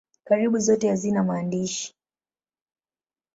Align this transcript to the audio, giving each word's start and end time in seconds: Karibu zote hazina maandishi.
Karibu 0.23 0.59
zote 0.59 0.89
hazina 0.89 1.23
maandishi. 1.23 1.95